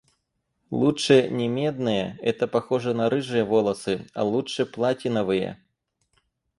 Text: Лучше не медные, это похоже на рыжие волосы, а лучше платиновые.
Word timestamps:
Лучше 0.71 1.29
не 1.29 1.47
медные, 1.47 2.17
это 2.23 2.47
похоже 2.47 2.95
на 2.95 3.07
рыжие 3.07 3.43
волосы, 3.43 4.07
а 4.15 4.23
лучше 4.23 4.65
платиновые. 4.65 5.63